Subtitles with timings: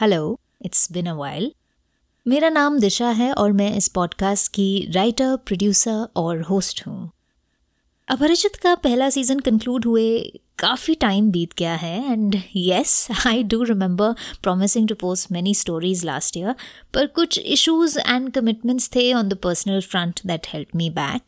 [0.00, 1.52] Hello it's been a while
[2.26, 7.10] मेरा नाम दिशा है और मैं इस पॉडकास्ट की राइटर प्रोड्यूसर और होस्ट हूँ।
[8.08, 10.20] अपरिचित का पहला सीज़न कंक्लूड हुए
[10.58, 14.12] काफ़ी टाइम बीत गया है and yes I do remember
[14.42, 16.54] promising to post many stories last year
[16.94, 21.22] पर कुछ इश्यूज़ एंड कमिटमेंट्स थे on the personal front that help me back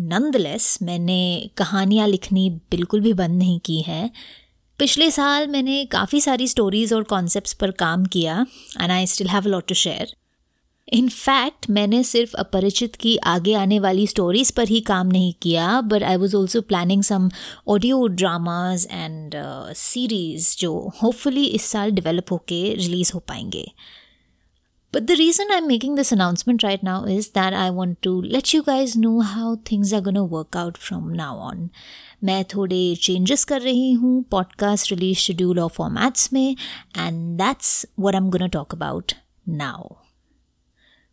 [0.00, 4.10] nonetheless मैंने कहानियाँ लिखनी बिल्कुल भी बंद नहीं की है।
[4.78, 8.46] पिछले साल मैंने काफ़ी सारी स्टोरीज़ और कॉन्सेप्ट पर काम किया
[8.80, 10.14] and I still have lot to share
[10.92, 16.02] in fact मैंने सिर्फ़ अपरिचित की आगे आने वाली स्टोरीज़ पर ही काम नहीं किया but
[16.02, 17.30] I was also planning some
[17.68, 19.34] audio dramas and
[19.76, 23.72] series जो होपफुली इस साल डेवलप होके रिलीज़ हो पाएँगे।
[24.96, 28.54] But the reason I'm making this announcement right now is that I want to let
[28.54, 31.68] you guys know how things are going to work out from now on.
[32.24, 36.56] मैं थोड़े changes कर रही हूँ podcast release schedule और formats में
[36.98, 39.12] and that's what I am gonna talk about
[39.58, 39.94] now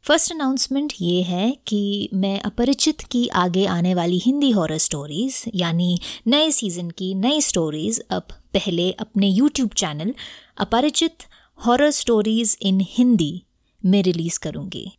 [0.06, 5.98] first announcement ये है कि मैं अपरिचित की आगे आने वाली हिंदी हॉरर स्टोरीज़ यानी
[6.28, 10.14] नए सीज़न की नई स्टोरीज़ अब पहले अपने YouTube channel
[10.58, 13.34] Aparichit horror stories in Hindi
[13.86, 14.92] में रिलीज़ करूँगी।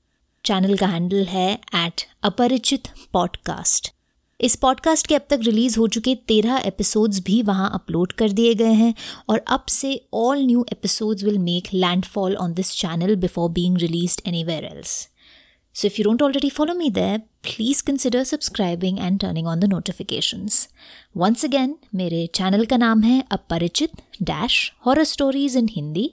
[0.45, 3.93] चैनल का हैंडल है एट अपरिचित पॉडकास्ट
[4.41, 8.55] इस पॉडकास्ट के अब तक रिलीज़ हो चुके तेरह एपिसोड्स भी वहाँ अपलोड कर दिए
[8.55, 8.95] गए हैं
[9.29, 14.21] और अब से all new episodes will make landfall on this channel before being released
[14.27, 15.09] anywhere else
[15.77, 19.69] So if you don't already follow me there, please consider subscribing and turning on the
[19.69, 20.59] notifications.
[21.23, 23.91] Once again, मेरे channel का नाम है Aparichit
[24.23, 26.13] dash horror stories in Hindi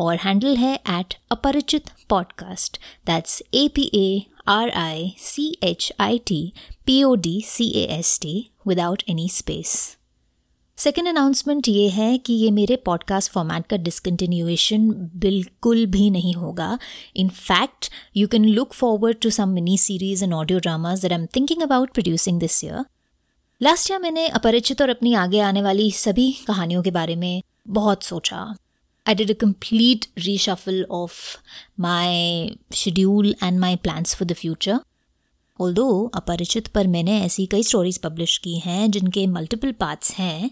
[0.00, 6.18] और handle है at Aparichit podcast that's A P A R I C H I
[6.18, 6.52] T
[6.86, 9.96] P O D C A S T without any space
[10.76, 16.78] second announcement ये है कि ये मेरे podcast format का discontinuation बिल्कुल भी नहीं होगा.
[17.16, 21.26] In fact you can look forward to some mini series and audio dramas I am
[21.26, 22.84] thinking about producing this year
[23.62, 28.02] last year मैंने अपरिचित और अपनी आगे आने वाली सभी कहानियों के बारे में बहुत
[28.02, 28.56] सोचा।
[29.06, 31.38] I did a complete reshuffle of
[31.76, 34.78] my schedule and my plans for the future.
[35.60, 40.50] Although अपरिचित पर मैंने ऐसी कई स्टोरीज पब्लिश की हैं जिनके मल्टीपल पार्ट्स हैं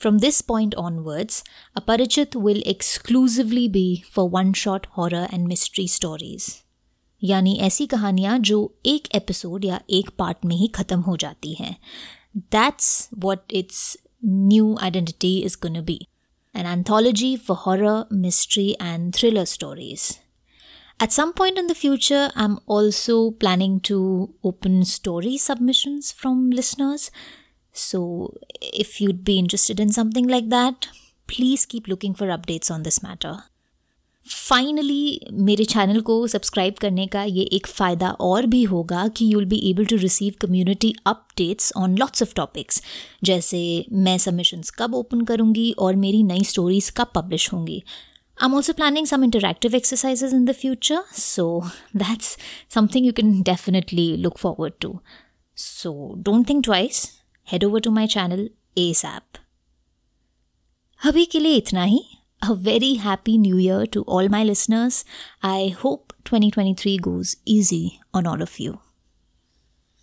[0.00, 1.42] From this point onwards,
[1.76, 6.48] Aparichit will exclusively be for one shot horror and mystery stories.
[7.22, 11.76] यानी ऐसी कहानियाँ जो एक एपिसोड या एक पार्ट में ही ख़त्म हो जाती हैं
[12.52, 15.98] that's what its new identity is gonna be
[16.54, 20.20] an anthology for horror, mystery, and thriller stories.
[21.00, 27.10] At some point in the future, I'm also planning to open story submissions from listeners.
[27.72, 30.88] So, if you'd be interested in something like that,
[31.26, 33.44] please keep looking for updates on this matter.
[34.26, 39.38] Finally मेरे channel को subscribe करने का ये एक फ़ायदा और भी होगा कि you
[39.38, 42.82] will be able to receive community updates on lots of topics
[43.24, 43.60] जैसे
[43.92, 47.82] मैं सबमिशंस कब ओपन करूँगी और मेरी नई स्टोरीज कब पब्लिश होंगी.
[48.38, 51.46] I am also planning some interactive exercises in the future so
[51.96, 52.36] that's
[52.74, 54.98] something you can definitely look forward to
[55.56, 57.08] so don't think twice
[57.48, 58.48] head over to my channel
[59.04, 59.38] ASAP
[61.00, 62.04] अभी के लिए इतना ही।
[62.48, 65.04] A very happy new year to all my listeners.
[65.42, 68.80] I hope 2023 goes easy on all of you.